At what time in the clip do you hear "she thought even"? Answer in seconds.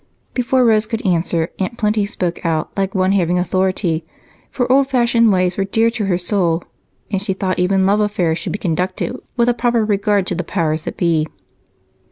7.21-7.85